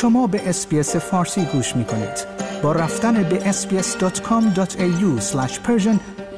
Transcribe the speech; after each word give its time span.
شما 0.00 0.26
به 0.26 0.48
SBS 0.48 0.96
فارسی 0.96 1.44
گوش 1.44 1.76
می 1.76 1.84
کنید. 1.84 2.26
با 2.62 2.72
رفتن 2.72 3.22
به 3.22 3.52
sbs.com.au 3.52 5.34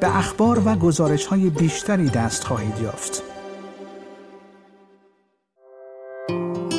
به 0.00 0.16
اخبار 0.16 0.62
و 0.64 0.74
گزارش 0.74 1.26
های 1.26 1.50
بیشتری 1.50 2.08
دست 2.08 2.44
خواهید 2.44 2.78
یافت. 2.82 3.22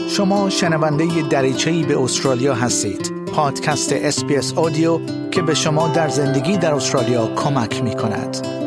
شما 0.10 0.50
شنونده 0.50 1.22
دریچه‌ای 1.30 1.84
به 1.84 2.02
استرالیا 2.02 2.54
هستید. 2.54 3.12
پادکست 3.36 3.94
SBS 3.94 4.54
Audio 4.54 5.00
که 5.32 5.42
به 5.42 5.54
شما 5.54 5.88
در 5.88 6.10
زندگی 6.10 6.58
در 6.58 6.74
استرالیا 6.74 7.36
کمک 7.36 7.84
می 7.84 7.96
کند. 7.96 8.63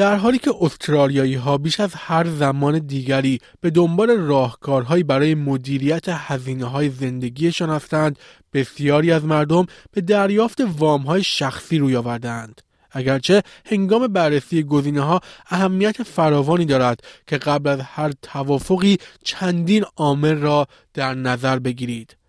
در 0.00 0.16
حالی 0.16 0.38
که 0.38 0.54
استرالیایی 0.60 1.34
ها 1.34 1.58
بیش 1.58 1.80
از 1.80 1.94
هر 1.94 2.26
زمان 2.26 2.78
دیگری 2.78 3.38
به 3.60 3.70
دنبال 3.70 4.10
راهکارهایی 4.10 5.02
برای 5.02 5.34
مدیریت 5.34 6.04
هزینه 6.08 6.64
های 6.64 6.90
زندگیشان 6.90 7.70
هستند 7.70 8.18
بسیاری 8.52 9.12
از 9.12 9.24
مردم 9.24 9.66
به 9.92 10.00
دریافت 10.00 10.60
وام 10.78 11.00
های 11.00 11.22
شخصی 11.22 11.78
روی 11.78 11.96
آوردند 11.96 12.60
اگرچه 12.90 13.42
هنگام 13.66 14.06
بررسی 14.06 14.62
گزینه 14.62 15.00
ها 15.00 15.20
اهمیت 15.50 16.02
فراوانی 16.02 16.64
دارد 16.64 17.00
که 17.26 17.38
قبل 17.38 17.70
از 17.70 17.80
هر 17.80 18.12
توافقی 18.22 18.98
چندین 19.24 19.84
عامل 19.96 20.38
را 20.38 20.66
در 20.94 21.14
نظر 21.14 21.58
بگیرید. 21.58 22.19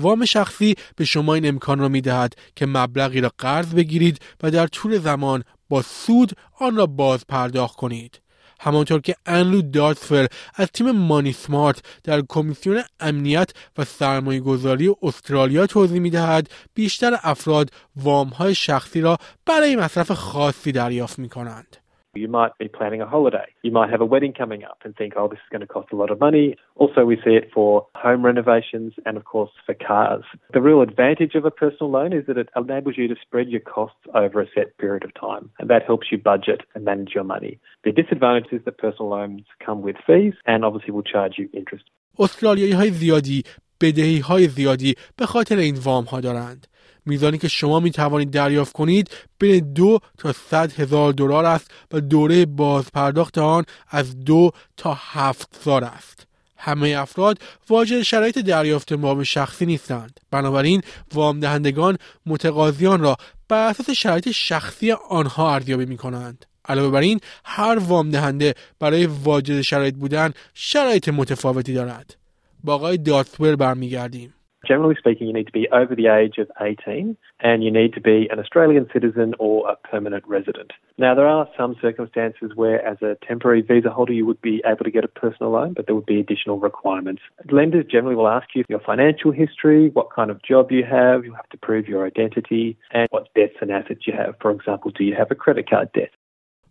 وام 0.00 0.24
شخصی 0.24 0.74
به 0.96 1.04
شما 1.04 1.34
این 1.34 1.48
امکان 1.48 1.78
را 1.78 1.88
می 1.88 2.00
دهد 2.00 2.34
که 2.56 2.66
مبلغی 2.66 3.20
را 3.20 3.32
قرض 3.38 3.74
بگیرید 3.74 4.18
و 4.42 4.50
در 4.50 4.66
طول 4.66 4.98
زمان 4.98 5.42
با 5.68 5.82
سود 5.82 6.32
آن 6.58 6.76
را 6.76 6.86
باز 6.86 7.26
پرداخت 7.26 7.76
کنید. 7.76 8.20
همانطور 8.60 9.00
که 9.00 9.16
انلو 9.26 9.62
دارتفر 9.62 10.26
از 10.54 10.68
تیم 10.74 10.90
مانی 10.90 11.32
سمارت 11.32 11.82
در 12.04 12.22
کمیسیون 12.28 12.82
امنیت 13.00 13.50
و 13.78 13.84
سرمایه 13.84 14.40
گذاری 14.40 14.94
استرالیا 15.02 15.66
توضیح 15.66 16.00
می 16.00 16.10
دهد 16.10 16.50
بیشتر 16.74 17.18
افراد 17.22 17.70
وام 17.96 18.28
های 18.28 18.54
شخصی 18.54 19.00
را 19.00 19.18
برای 19.46 19.76
مصرف 19.76 20.10
خاصی 20.10 20.72
دریافت 20.72 21.18
می 21.18 21.28
کنند. 21.28 21.76
You 22.15 22.29
might 22.29 22.57
be 22.57 22.69
planning 22.69 23.01
a 23.01 23.05
holiday. 23.05 23.47
You 23.61 23.71
might 23.71 23.89
have 23.89 23.99
a 23.99 24.05
wedding 24.05 24.31
coming 24.31 24.63
up 24.63 24.79
and 24.85 24.95
think, 24.95 25.13
oh, 25.17 25.27
this 25.27 25.39
is 25.39 25.49
going 25.51 25.61
to 25.61 25.67
cost 25.67 25.89
a 25.91 25.97
lot 25.97 26.11
of 26.11 26.19
money. 26.19 26.55
Also, 26.75 27.03
we 27.03 27.17
see 27.17 27.35
it 27.41 27.49
for 27.53 27.87
home 27.93 28.23
renovations 28.23 28.93
and, 29.05 29.17
of 29.17 29.25
course, 29.25 29.51
for 29.65 29.73
cars. 29.73 30.23
The 30.53 30.61
real 30.61 30.81
advantage 30.81 31.35
of 31.35 31.43
a 31.43 31.51
personal 31.51 31.91
loan 31.91 32.13
is 32.13 32.25
that 32.27 32.37
it 32.37 32.47
enables 32.55 32.97
you 32.97 33.09
to 33.09 33.15
spread 33.21 33.49
your 33.49 33.59
costs 33.59 33.99
over 34.13 34.39
a 34.41 34.47
set 34.55 34.77
period 34.77 35.03
of 35.03 35.13
time, 35.13 35.51
and 35.59 35.69
that 35.69 35.83
helps 35.85 36.07
you 36.09 36.17
budget 36.17 36.61
and 36.73 36.85
manage 36.85 37.11
your 37.13 37.25
money. 37.25 37.59
The 37.83 37.91
disadvantage 37.91 38.51
is 38.53 38.63
that 38.63 38.77
personal 38.77 39.09
loans 39.09 39.43
come 39.65 39.81
with 39.81 39.97
fees 40.07 40.35
and 40.45 40.63
obviously 40.63 40.91
will 40.91 41.03
charge 41.03 41.33
you 41.37 41.49
interest. 41.53 41.83
استرالیایی 42.19 42.71
های 42.71 42.89
زیادی 42.89 43.43
بدهی 43.81 44.19
های 44.19 44.47
زیادی 44.47 44.95
به 45.17 45.25
خاطر 45.25 45.57
این 45.57 45.75
وام 45.83 46.03
ها 46.03 46.21
دارند. 46.21 46.67
میزانی 47.06 47.38
که 47.38 47.48
شما 47.48 47.80
می 47.80 47.90
توانید 47.90 48.30
دریافت 48.30 48.72
کنید 48.72 49.10
بین 49.38 49.72
دو 49.72 49.98
تا 50.18 50.32
صد 50.32 50.80
هزار 50.80 51.12
دلار 51.12 51.44
است 51.44 51.70
و 51.92 52.00
دوره 52.00 52.46
بازپرداخت 52.46 53.38
آن 53.38 53.64
از 53.88 54.20
دو 54.20 54.50
تا 54.76 54.98
هفت 55.00 55.58
سال 55.64 55.84
است. 55.84 56.26
همه 56.56 56.88
افراد 56.98 57.38
واجد 57.68 58.02
شرایط 58.02 58.38
دریافت 58.38 58.92
وام 58.92 59.24
شخصی 59.24 59.66
نیستند. 59.66 60.20
بنابراین 60.30 60.82
وام 61.14 61.40
دهندگان 61.40 61.98
متقاضیان 62.26 63.00
را 63.00 63.16
بر 63.48 63.68
اساس 63.68 63.90
شرایط 63.90 64.30
شخصی 64.30 64.92
آنها 64.92 65.54
ارزیابی 65.54 65.86
می 65.86 65.96
کنند 65.96 66.46
علاوه 66.64 66.90
بر 66.90 67.00
این 67.00 67.20
هر 67.44 67.78
وام 67.78 68.10
دهنده 68.10 68.54
برای 68.78 69.06
واجد 69.06 69.60
شرایط 69.60 69.94
بودن 69.94 70.32
شرایط 70.54 71.08
متفاوتی 71.08 71.74
دارد. 71.74 72.16
با 72.64 72.74
آقای 72.74 72.96
داتور 72.96 73.56
برمیگردیم. 73.56 74.34
Generally 74.66 74.96
speaking, 74.98 75.26
you 75.26 75.32
need 75.32 75.46
to 75.46 75.52
be 75.52 75.68
over 75.72 75.94
the 75.94 76.06
age 76.06 76.38
of 76.38 76.50
18 76.60 77.16
and 77.40 77.64
you 77.64 77.70
need 77.70 77.94
to 77.94 78.00
be 78.00 78.28
an 78.30 78.38
Australian 78.38 78.86
citizen 78.92 79.34
or 79.38 79.68
a 79.70 79.76
permanent 79.76 80.26
resident. 80.26 80.72
Now, 80.98 81.14
there 81.14 81.26
are 81.26 81.48
some 81.56 81.76
circumstances 81.80 82.52
where, 82.54 82.84
as 82.86 83.00
a 83.00 83.16
temporary 83.26 83.62
visa 83.62 83.88
holder, 83.88 84.12
you 84.12 84.26
would 84.26 84.40
be 84.42 84.62
able 84.66 84.84
to 84.84 84.90
get 84.90 85.02
a 85.02 85.08
personal 85.08 85.52
loan, 85.52 85.72
but 85.72 85.86
there 85.86 85.94
would 85.94 86.04
be 86.04 86.20
additional 86.20 86.58
requirements. 86.58 87.22
Lenders 87.50 87.86
generally 87.90 88.16
will 88.16 88.28
ask 88.28 88.48
you 88.54 88.64
your 88.68 88.80
financial 88.80 89.32
history, 89.32 89.88
what 89.90 90.12
kind 90.12 90.30
of 90.30 90.42
job 90.42 90.70
you 90.70 90.84
have, 90.84 91.24
you 91.24 91.32
have 91.32 91.48
to 91.48 91.56
prove 91.56 91.88
your 91.88 92.06
identity, 92.06 92.76
and 92.90 93.08
what 93.10 93.32
debts 93.34 93.56
and 93.62 93.70
assets 93.70 94.06
you 94.06 94.12
have. 94.12 94.34
For 94.42 94.50
example, 94.50 94.90
do 94.90 95.04
you 95.04 95.14
have 95.14 95.30
a 95.30 95.34
credit 95.34 95.70
card 95.70 95.90
debt? 95.94 96.10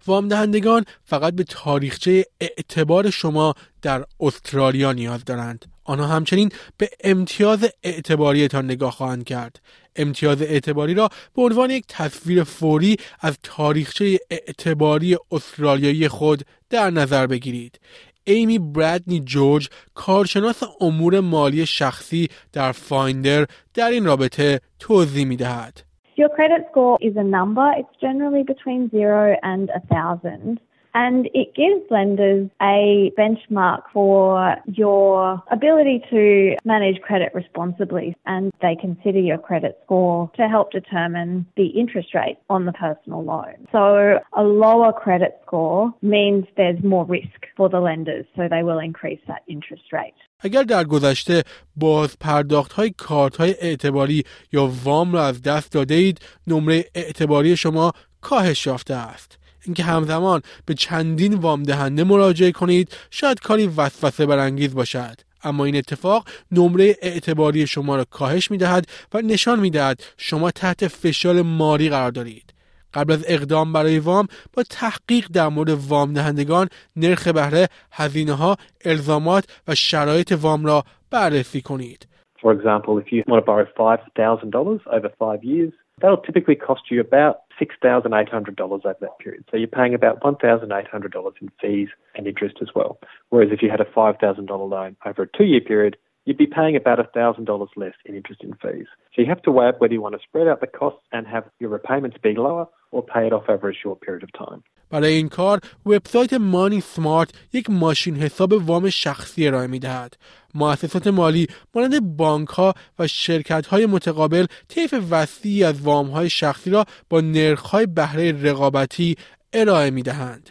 وام 0.08 0.28
دهندگان 0.28 0.86
فقط 1.04 1.34
به 1.34 1.44
تاریخچه 1.44 2.26
اعتبار 2.42 3.10
شما 3.10 3.56
در 3.82 4.06
استرالیا 4.20 4.92
نیاز 4.92 5.26
دارند. 5.26 5.66
آنها 5.84 6.08
همچنین 6.08 6.52
به 6.78 6.90
امتیاز 7.04 7.66
اعتباریتان 7.84 8.66
نگاه 8.66 8.92
خواهند 8.92 9.24
کرد. 9.24 9.60
امتیاز 9.96 10.42
اعتباری 10.42 10.94
را 10.94 11.10
به 11.36 11.42
عنوان 11.42 11.70
یک 11.70 11.86
تصویر 11.88 12.44
فوری 12.44 12.98
از 13.20 13.38
تاریخچه 13.44 14.20
اعتباری 14.30 15.18
استرالیایی 15.32 16.08
خود 16.08 16.44
در 16.70 16.90
نظر 16.90 17.28
بگیرید. 17.28 17.80
ایمی 18.24 18.60
برادنی 18.60 19.20
جورج 19.20 19.70
کارشناس 19.94 20.64
امور 20.82 21.20
مالی 21.20 21.66
شخصی 21.66 22.30
در 22.54 22.72
فایندر 22.72 23.48
در 23.74 23.90
این 23.90 24.06
رابطه 24.06 24.62
توضیح 24.80 25.26
می 25.26 25.36
دهد. 25.36 25.89
Your 26.20 26.28
credit 26.28 26.66
score 26.70 26.98
is 27.00 27.16
a 27.16 27.24
number. 27.24 27.72
It's 27.78 27.88
generally 28.02 28.44
between 28.44 28.90
zero 28.90 29.38
and 29.42 29.70
a 29.70 29.80
thousand. 29.88 30.60
And 30.95 31.29
it 31.35 31.55
gives 31.57 31.91
lenders 31.91 32.49
a 32.63 33.13
benchmark 33.19 33.83
for 33.93 34.57
your 34.67 35.43
ability 35.51 36.05
to 36.11 36.57
manage 36.65 37.01
credit 37.01 37.35
responsibly. 37.35 38.17
And 38.27 38.53
they 38.63 38.77
consider 38.81 39.19
your 39.19 39.39
credit 39.39 39.77
score 39.85 40.31
to 40.37 40.49
help 40.49 40.71
determine 40.71 41.47
the 41.57 41.67
interest 41.67 42.15
rate 42.15 42.39
on 42.49 42.65
the 42.65 42.73
personal 42.73 43.25
loan. 43.25 43.57
So 43.73 44.21
a 44.33 44.45
lower 44.45 44.93
credit 44.93 45.33
score 45.45 45.93
means 46.01 46.47
there's 46.57 46.83
more 46.85 47.05
risk 47.05 47.41
for 47.57 47.69
the 47.69 47.81
lenders. 47.81 48.27
So 48.37 48.43
they 48.49 48.63
will 48.63 48.79
increase 48.79 49.21
that 49.27 49.43
interest 49.49 49.93
rate. 49.93 50.15
اگر 50.41 50.63
در 50.63 50.85
گذشته 50.85 51.43
باز 51.77 52.19
پرداخت 52.19 52.73
های 52.73 52.91
کارت 52.91 53.37
های 53.37 53.55
اعتباری 53.61 54.23
یا 54.53 54.71
وام 54.85 55.13
را 55.13 55.25
از 55.25 55.43
دست 55.43 55.73
داده 55.73 55.95
اید 55.95 56.21
نمره 56.47 56.85
اعتباری 56.95 57.57
شما 57.57 57.93
کاهش 58.21 58.67
یافته 58.67 58.95
است 58.95 59.38
اینکه 59.66 59.84
همزمان 59.84 60.42
به 60.66 60.74
چندین 60.74 61.34
وام 61.34 61.64
دهنده 61.64 62.04
مراجعه 62.04 62.52
کنید 62.52 62.98
شاید 63.12 63.40
کاری 63.40 63.68
وسوسه 63.68 64.26
برانگیز 64.26 64.76
باشد. 64.76 65.16
اما 65.44 65.66
این 65.66 65.76
اتفاق 65.76 66.28
نمره 66.52 66.96
اعتباری 67.02 67.68
شما 67.68 67.96
را 67.96 68.04
کاهش 68.04 68.52
می 68.52 68.58
دهد 68.58 68.86
و 69.14 69.22
نشان 69.22 69.60
می 69.60 69.70
دهد 69.70 70.04
شما 70.18 70.52
تحت 70.52 70.88
فشار 70.88 71.42
ماری 71.42 71.90
قرار 71.90 72.12
دارید. 72.12 72.54
قبل 72.94 73.14
از 73.14 73.26
اقدام 73.28 73.74
برای 73.74 74.00
وام 74.00 74.28
با 74.54 74.64
تحقیق 74.70 75.28
در 75.34 75.48
مورد 75.48 75.70
وام 75.90 76.14
دهندگان 76.14 76.68
نرخ 76.96 77.28
بهره 77.28 77.68
هزینه 77.92 78.34
ها 78.34 78.56
الزامات 78.86 79.62
و 79.68 79.76
شرایط 79.76 80.38
وام 80.42 80.66
را 80.66 80.84
بررسی 81.12 81.62
کنید. 81.62 82.06
For 82.42 82.54
example, 82.54 82.98
if 82.98 83.12
you 83.12 83.22
want 83.28 83.40
to 83.42 83.46
borrow 83.46 83.66
$5,000 83.66 84.88
over 84.96 85.10
five 85.20 85.44
years, 85.44 85.74
that'll 86.00 86.24
typically 86.30 86.56
cost 86.56 86.84
you 86.90 87.02
about 87.02 87.36
$6,800 87.60 88.60
over 88.60 88.96
that 89.00 89.20
period. 89.20 89.46
So 89.52 89.58
you're 89.58 89.68
paying 89.68 89.94
about 89.94 90.22
$1,800 90.22 91.32
in 91.42 91.52
fees 91.62 91.90
and 92.16 92.28
interest 92.28 92.58
as 92.62 92.70
well. 92.76 93.00
Whereas 93.30 93.50
if 93.52 93.62
you 93.62 93.70
had 93.70 93.82
a 93.82 93.86
$5,000 93.86 94.70
loan 94.70 94.96
over 95.06 95.24
a 95.24 95.38
two 95.38 95.46
year 95.46 95.62
period, 95.62 95.98
you'd 96.26 96.38
be 96.38 96.48
paying 96.48 96.76
about 96.76 97.00
$1,000 97.00 97.68
less 97.76 97.94
in 98.06 98.16
interest 98.16 98.42
and 98.44 98.56
fees. 98.62 98.88
So 99.14 99.22
you 99.22 99.28
have 99.28 99.42
to 99.44 99.52
weigh 99.52 99.70
up 99.70 99.82
whether 99.82 99.94
you 99.94 100.02
want 100.02 100.16
to 100.16 100.22
spread 100.28 100.48
out 100.48 100.62
the 100.62 100.68
costs 100.68 101.02
and 101.12 101.28
have 101.28 101.46
your 101.60 101.70
repayments 101.70 102.18
be 102.28 102.34
lower 102.36 102.66
or 102.92 103.02
pay 103.04 103.28
it 103.28 103.34
off 103.34 103.48
over 103.50 103.70
a 103.70 103.74
short 103.74 104.02
period 104.02 104.24
of 104.24 104.32
time. 104.34 104.64
برای 104.92 105.14
این 105.14 105.30
کار 105.30 105.60
وبسایت 105.86 106.34
مانی 106.34 106.82
سمارت 106.82 107.48
یک 107.54 107.70
ماشین 107.70 108.16
حساب 108.16 108.54
وام 108.54 108.90
شخصی 108.90 109.48
ارائه 109.48 109.68
می 109.68 109.80
دهد. 109.80 110.18
مؤسسات 110.56 111.08
مالی 111.08 111.48
مانند 111.76 112.18
بانک 112.18 112.48
ها 112.48 112.74
و 113.00 113.08
شرکت 113.08 113.68
های 113.68 113.86
متقابل 113.86 114.46
طیف 114.68 114.96
وسیعی 115.12 115.64
از 115.64 115.82
وام 115.82 116.08
های 116.08 116.30
شخصی 116.30 116.70
را 116.70 116.86
با 117.10 117.22
نرخ 117.22 117.62
های 117.62 117.86
بهره 117.86 118.32
رقابتی 118.32 119.16
ارائه 119.54 119.90
می 119.90 120.04
دهند. 120.04 120.50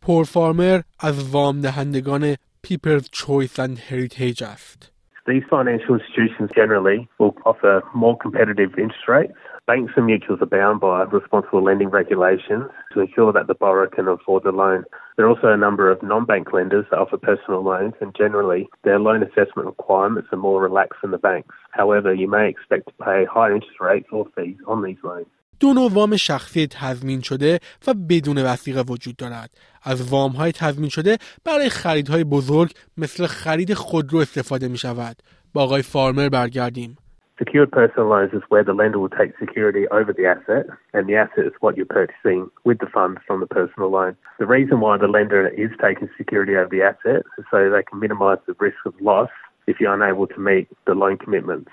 پورفارمر 0.00 0.80
از 1.00 1.28
وام 1.28 1.60
دهندگان 1.60 2.36
پیپرز 2.62 3.08
چویس 3.12 3.60
اند 3.60 3.78
هریتیج 3.78 4.44
است. 4.44 4.91
These 5.24 5.44
financial 5.48 5.94
institutions 5.94 6.50
generally 6.52 7.08
will 7.18 7.36
offer 7.46 7.82
more 7.94 8.18
competitive 8.18 8.76
interest 8.76 9.06
rates. 9.06 9.34
Banks 9.68 9.92
and 9.96 10.08
mutuals 10.08 10.42
are 10.42 10.46
bound 10.46 10.80
by 10.80 11.04
responsible 11.04 11.62
lending 11.62 11.90
regulations 11.90 12.64
to 12.92 13.00
ensure 13.00 13.32
that 13.32 13.46
the 13.46 13.54
borrower 13.54 13.86
can 13.86 14.08
afford 14.08 14.42
the 14.42 14.50
loan. 14.50 14.84
There 15.16 15.26
are 15.26 15.28
also 15.28 15.52
a 15.52 15.56
number 15.56 15.92
of 15.92 16.02
non-bank 16.02 16.52
lenders 16.52 16.86
that 16.90 16.98
offer 16.98 17.18
personal 17.18 17.62
loans 17.62 17.94
and 18.00 18.12
generally 18.16 18.68
their 18.82 18.98
loan 18.98 19.22
assessment 19.22 19.66
requirements 19.66 20.30
are 20.32 20.38
more 20.38 20.60
relaxed 20.60 21.02
than 21.02 21.12
the 21.12 21.18
banks. 21.18 21.54
However, 21.70 22.12
you 22.12 22.28
may 22.28 22.48
expect 22.48 22.88
to 22.88 23.04
pay 23.04 23.24
higher 23.24 23.54
interest 23.54 23.78
rates 23.80 24.08
or 24.10 24.26
fees 24.34 24.56
on 24.66 24.82
these 24.82 24.98
loans. 25.04 25.28
دو 25.60 25.72
نوع 25.72 25.90
وام 25.92 26.16
شخصی 26.16 26.66
تضمین 26.66 27.20
شده 27.20 27.58
و 27.86 27.94
بدون 28.10 28.38
وسیقه 28.38 28.80
وجود 28.80 29.16
دارد. 29.16 29.50
از 29.82 30.12
وام 30.12 30.30
های 30.30 30.52
تضمین 30.52 30.88
شده 30.88 31.18
برای 31.44 31.68
خریدهای 31.68 32.24
بزرگ 32.24 32.70
مثل 32.96 33.26
خرید 33.26 33.74
خودرو 33.74 34.18
استفاده 34.18 34.68
می 34.68 34.78
شود. 34.78 35.16
با 35.54 35.62
آقای 35.62 35.82
فارمر 35.82 36.28
برگردیم. 36.28 36.96
Secured 37.38 37.72
personal 37.72 38.08
loans 38.08 38.32
is 38.34 38.42
where 38.50 38.62
the 38.62 38.72
lender 38.72 39.00
will 39.00 39.08
take 39.08 39.32
security 39.38 39.88
over 39.88 40.12
the 40.12 40.26
asset, 40.26 40.66
and 40.94 41.08
the 41.08 41.16
asset 41.16 41.44
is 41.44 41.52
what 41.60 41.76
you're 41.76 41.86
purchasing 41.86 42.48
with 42.62 42.78
the 42.78 42.86
funds 42.86 43.20
from 43.26 43.40
the 43.40 43.46
personal 43.46 43.90
loan. 43.90 44.16
The 44.38 44.46
reason 44.46 44.80
why 44.80 44.96
the 44.98 45.08
lender 45.08 45.48
is 45.48 45.70
taking 45.80 46.08
security 46.16 46.54
over 46.54 46.68
the 46.68 46.82
asset 46.82 47.22
is 47.38 47.44
so 47.50 47.58
they 47.68 47.82
can 47.82 47.98
minimise 47.98 48.38
the 48.46 48.54
risk 48.60 48.76
of 48.86 48.94
loss 49.00 49.30
if 49.66 49.80
you're 49.80 49.94
unable 49.94 50.26
to 50.28 50.38
meet 50.38 50.68
the 50.86 50.94
loan 50.94 51.16
commitments. 51.16 51.70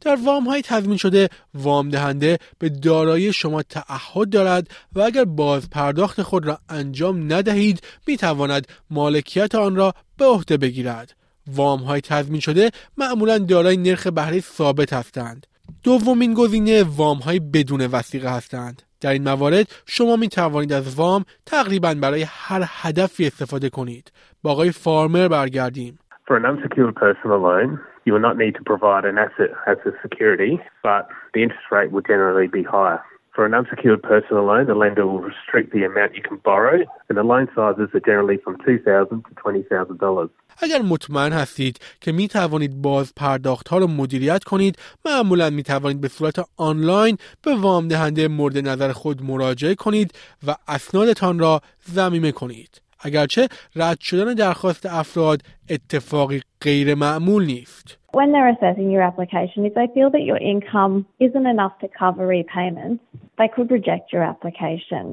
در 0.00 0.16
وام 0.24 0.44
های 0.44 0.62
تضمین 0.62 0.96
شده 0.96 1.28
وام 1.54 1.88
دهنده 1.88 2.38
به 2.58 2.68
دارایی 2.68 3.32
شما 3.32 3.62
تعهد 3.62 4.30
دارد 4.30 4.68
و 4.94 5.00
اگر 5.00 5.24
باز 5.24 5.70
پرداخت 5.70 6.22
خود 6.22 6.46
را 6.46 6.58
انجام 6.68 7.32
ندهید 7.32 7.80
می 8.06 8.16
تواند 8.16 8.66
مالکیت 8.90 9.54
آن 9.54 9.76
را 9.76 9.92
به 10.18 10.24
عهده 10.24 10.56
بگیرد. 10.56 11.14
وام 11.46 11.80
های 11.80 12.00
تضمین 12.00 12.40
شده 12.40 12.70
معمولا 12.98 13.38
دارای 13.38 13.76
نرخ 13.76 14.06
بهره 14.06 14.40
ثابت 14.40 14.92
هستند. 14.92 15.46
دومین 15.82 16.34
گزینه 16.34 16.84
وام 16.96 17.18
های 17.18 17.40
بدون 17.40 17.86
وسیقه 17.86 18.36
هستند. 18.36 18.82
در 19.00 19.12
این 19.12 19.24
موارد 19.24 19.66
شما 19.86 20.16
می 20.16 20.28
توانید 20.28 20.72
از 20.72 20.94
وام 20.94 21.24
تقریبا 21.46 21.94
برای 22.02 22.26
هر 22.28 22.62
هدفی 22.82 23.26
استفاده 23.26 23.70
کنید. 23.70 24.12
با 24.42 24.50
آقای 24.50 24.72
فارمر 24.72 25.28
برگردیم. 25.28 25.98
For 26.28 26.36
an 26.36 26.46
unsecured 26.46 26.94
personal 26.94 27.40
loan, 27.48 27.80
you 28.04 28.12
will 28.14 28.20
not 28.28 28.36
need 28.36 28.54
to 28.54 28.62
provide 28.72 29.04
an 29.04 29.18
asset 29.18 29.50
as 29.66 29.78
a 29.90 29.92
security, 30.04 30.60
but 30.82 31.02
the 31.34 31.42
interest 31.42 31.66
rate 31.72 31.90
will 31.92 32.06
generally 32.12 32.46
be 32.46 32.62
higher. 32.62 33.00
For 33.34 33.46
an 33.46 33.54
unsecured 33.54 34.02
personal 34.02 34.44
loan, 34.44 34.66
the 34.66 34.74
lender 34.74 35.06
will 35.06 35.24
restrict 35.30 35.72
the 35.72 35.84
amount 35.84 36.16
you 36.16 36.22
can 36.28 36.38
borrow, 36.50 36.78
and 37.08 37.16
the 37.16 37.22
loan 37.22 37.46
sizes 37.54 37.88
are 37.94 38.04
generally 38.10 38.38
from 38.44 38.54
$2,000 38.58 39.24
to 39.28 39.34
$20,000. 39.34 40.30
اگر 40.62 40.82
مطمئن 40.82 41.32
هستید 41.32 41.78
که 42.00 42.12
می 42.12 42.28
توانید 42.28 42.82
باز 42.82 43.12
پرداخت 43.16 43.68
ها 43.68 43.78
را 43.78 43.86
مدیریت 43.86 44.44
کنید 44.44 44.78
معمولا 45.04 45.50
می 45.50 45.62
توانید 45.62 46.00
به 46.00 46.08
صورت 46.08 46.44
آنلاین 46.56 47.16
به 47.44 47.54
وام 47.54 47.88
دهنده 47.88 48.28
مورد 48.28 48.58
نظر 48.58 48.92
خود 48.92 49.22
مراجعه 49.24 49.74
کنید 49.74 50.12
و 50.46 50.54
اسنادتان 50.68 51.38
را 51.38 51.60
ضمیمه 51.90 52.32
کنید 52.32 52.82
اگرچه 53.00 53.48
رد 53.76 54.00
شدن 54.00 54.34
درخواست 54.34 54.86
افراد 54.86 55.42
اتفاقی 55.70 56.42
غیر 56.60 56.94
معمول 56.94 57.44
نیست 57.44 58.00
When 58.12 58.32
they're 58.32 58.48
assessing 58.48 58.90
your 58.90 59.02
application, 59.02 59.64
if 59.64 59.74
they 59.74 59.86
feel 59.94 60.10
that 60.10 60.24
your 60.30 60.40
income 60.52 61.06
isn't 61.20 61.46
enough 61.46 61.74
to 61.82 61.88
cover 62.02 62.26
repayments, 62.26 63.04
they 63.40 63.48
could 63.54 63.70
reject 63.78 64.12
your 64.14 64.24
application. 64.32 65.04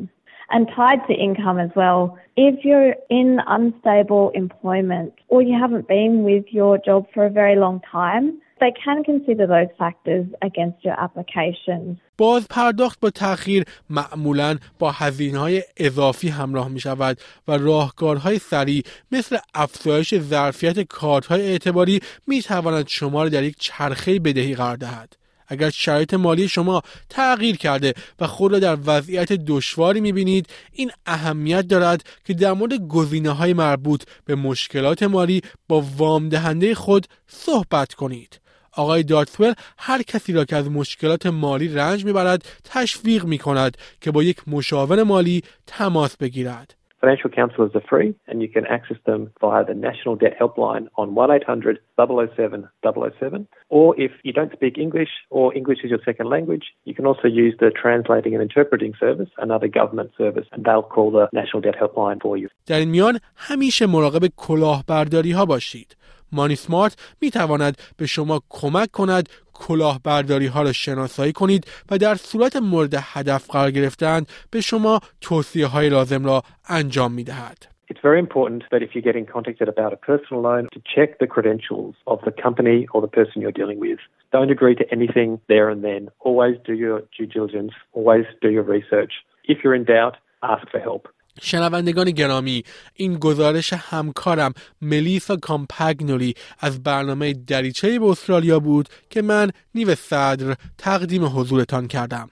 And 0.53 0.61
tied 0.79 1.01
to 1.09 1.13
income 1.27 1.59
as 1.65 1.71
well, 1.81 2.01
if 2.47 2.55
you're 2.65 2.95
in 3.19 3.29
unstable 3.57 4.25
employment 4.43 5.13
or 5.31 5.39
you 5.47 5.55
haven't 5.63 5.87
been 5.95 6.13
with 6.29 6.45
your 6.59 6.73
job 6.87 7.01
for 7.13 7.21
a 7.25 7.29
very 7.41 7.57
long 7.65 7.77
time, 7.99 8.25
they 8.61 8.71
can 8.83 8.97
consider 9.11 9.45
those 9.55 9.71
factors 9.83 10.25
against 10.49 10.79
your 10.85 10.97
application. 11.05 11.97
باز 12.17 12.47
پرداخت 12.47 12.99
با 12.99 13.09
تأخیر 13.09 13.63
معمولا 13.89 14.57
با 14.79 14.91
هزینه 14.91 15.39
های 15.39 15.63
اضافی 15.77 16.29
همراه 16.29 16.69
می 16.69 16.79
شود 16.79 17.17
و 17.47 17.57
راهکارهای 17.57 18.39
سریع 18.39 18.83
مثل 19.11 19.37
افزایش 19.53 20.15
ظرفیت 20.15 20.79
کارت 20.79 21.25
های 21.25 21.41
اعتباری 21.41 21.99
می 22.27 22.41
تواند 22.41 22.87
شما 22.87 23.23
را 23.23 23.29
در 23.29 23.43
یک 23.43 23.55
چرخه 23.59 24.19
بدهی 24.19 24.55
قرار 24.55 24.75
دهد. 24.75 25.26
اگر 25.47 25.69
شرایط 25.69 26.13
مالی 26.13 26.47
شما 26.47 26.81
تغییر 27.09 27.57
کرده 27.57 27.93
و 28.19 28.27
خود 28.27 28.51
را 28.51 28.59
در 28.59 28.77
وضعیت 28.85 29.33
دشواری 29.33 30.01
می‌بینید 30.01 30.47
این 30.71 30.91
اهمیت 31.05 31.67
دارد 31.67 32.03
که 32.25 32.33
در 32.33 32.53
مورد 32.53 32.73
گزینه 32.73 33.29
های 33.29 33.53
مربوط 33.53 34.03
به 34.25 34.35
مشکلات 34.35 35.03
مالی 35.03 35.41
با 35.67 35.85
وام 35.97 36.29
دهنده 36.29 36.75
خود 36.75 37.07
صحبت 37.27 37.93
کنید 37.93 38.39
آقای 38.71 39.03
دارتول 39.03 39.53
هر 39.77 40.01
کسی 40.01 40.33
را 40.33 40.45
که 40.45 40.55
از 40.55 40.71
مشکلات 40.71 41.25
مالی 41.25 41.67
رنج 41.67 42.05
می‌برد 42.05 42.45
تشویق 42.63 43.25
می 43.25 43.37
کند 43.37 43.77
که 44.01 44.11
با 44.11 44.23
یک 44.23 44.47
مشاور 44.47 45.03
مالی 45.03 45.43
تماس 45.67 46.17
بگیرد. 46.17 46.75
Financial 47.02 47.28
counsellors 47.28 47.72
are 47.74 47.82
free 47.90 48.14
and 48.28 48.40
you 48.42 48.48
can 48.48 48.64
access 48.66 48.96
them 49.06 49.32
via 49.40 49.64
the 49.64 49.74
National 49.74 50.14
Debt 50.14 50.34
Helpline 50.40 50.86
on 50.94 51.16
1-800 51.16 51.78
007 51.98 52.68
007 52.84 53.48
or 53.70 54.00
if 54.00 54.12
you 54.22 54.32
don't 54.32 54.52
speak 54.52 54.78
English 54.78 55.08
or 55.30 55.52
English 55.52 55.78
is 55.82 55.90
your 55.90 55.98
second 56.04 56.28
language, 56.28 56.66
you 56.84 56.94
can 56.94 57.04
also 57.04 57.26
use 57.26 57.54
the 57.58 57.70
Translating 57.82 58.34
and 58.34 58.42
Interpreting 58.48 58.92
Service, 59.00 59.30
another 59.38 59.66
government 59.66 60.12
service, 60.16 60.46
and 60.52 60.64
they'll 60.64 60.88
call 60.94 61.10
the 61.10 61.28
National 61.32 61.60
Debt 61.60 61.74
Helpline 61.74 62.22
for 62.22 62.36
you. 62.36 62.48
در 62.66 62.78
این 62.78 62.88
میان 62.88 63.18
همیشه 63.36 63.86
مراقب 63.86 64.26
کلاهبرداری 64.36 65.32
ها 65.32 65.46
باشید. 65.46 65.95
مانی 66.31 66.55
سمارت 66.55 66.95
می 67.21 67.31
تواند 67.31 67.77
به 67.97 68.05
شما 68.05 68.41
کمک 68.49 68.91
کند 68.91 69.29
کلاهبرداری 69.53 70.47
ها 70.47 70.61
را 70.61 70.71
شناسایی 70.71 71.33
کنید 71.33 71.67
و 71.91 71.97
در 71.97 72.15
صورت 72.15 72.55
مورد 72.55 72.93
هدف 72.93 73.51
قرار 73.51 73.71
گرفتن 73.71 74.25
به 74.51 74.61
شما 74.61 74.99
توصیه 75.21 75.67
های 75.67 75.89
لازم 75.89 76.25
را 76.25 76.43
انجام 76.69 77.11
می 77.13 77.23
دهد. 77.23 77.57
It's 77.89 78.01
very 78.03 78.19
important 78.19 78.65
that 78.71 78.83
if 78.83 78.89
you're 78.93 79.01
getting 79.01 79.25
contacted 79.25 79.69
about 79.69 79.93
a 79.93 79.95
personal 79.95 80.41
loan 80.41 80.67
to 80.73 80.81
check 80.93 81.19
the 81.19 81.27
credentials 81.35 81.95
of 82.05 82.19
the 82.25 82.31
company 82.31 82.85
or 82.91 82.99
the 83.01 83.07
person 83.07 83.41
you're 83.41 83.59
dealing 83.61 83.79
with. 83.79 83.99
Don't 84.33 84.51
agree 84.51 84.75
to 84.75 84.85
anything 84.91 85.39
there 85.47 85.69
and 85.69 85.85
then. 85.85 86.09
Always 86.19 86.55
do 86.65 86.73
your 86.73 87.03
due 87.17 87.25
diligence. 87.25 87.71
Always 87.93 88.25
do 88.41 88.49
your 88.49 88.63
research. 88.63 89.13
If 89.45 89.59
you're 89.63 89.73
in 89.73 89.85
doubt, 89.85 90.17
ask 90.43 90.69
for 90.69 90.81
help. 90.81 91.07
شنوندگان 91.41 92.11
گرامی 92.11 92.63
این 92.93 93.17
گزارش 93.17 93.73
همکارم 93.73 94.53
ملیسا 94.81 95.35
کامپگنولی 95.35 96.33
از 96.59 96.83
برنامه 96.83 97.33
دریچه 97.33 97.99
به 97.99 98.05
استرالیا 98.05 98.59
بود 98.59 98.89
که 99.09 99.21
من 99.21 99.51
نیو 99.75 99.95
صدر 99.95 100.55
تقدیم 100.77 101.25
حضورتان 101.25 101.87
کردم. 101.87 102.29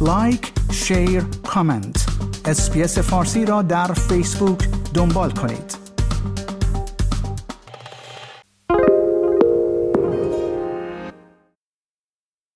لایک، 0.00 0.52
شیر، 0.72 1.22
کامنت 1.46 2.06
اسپیس 2.44 2.98
فارسی 2.98 3.46
را 3.46 3.62
در 3.62 3.92
فیسبوک 3.92 4.68
دنبال 4.94 5.30
کنید. 5.30 5.83